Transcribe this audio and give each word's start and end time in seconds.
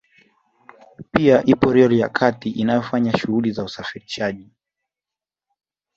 Pia 1.11 1.43
ipo 1.45 1.73
reli 1.73 1.99
ya 1.99 2.09
kati 2.09 2.49
inayofanya 2.49 3.17
shughuli 3.17 3.51
za 3.51 3.63
usafirishaji 3.63 4.51